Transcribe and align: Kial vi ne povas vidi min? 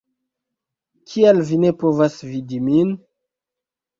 Kial 1.11 1.41
vi 1.49 1.59
ne 1.65 1.71
povas 1.83 2.17
vidi 2.31 2.61
min? 2.69 2.97